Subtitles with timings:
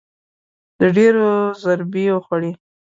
[0.95, 1.27] ډېرو
[1.63, 2.51] ضربې وخوړې